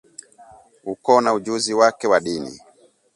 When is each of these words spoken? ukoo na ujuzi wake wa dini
ukoo 0.83 1.21
na 1.21 1.33
ujuzi 1.33 1.73
wake 1.73 2.07
wa 2.07 2.19
dini 2.19 2.59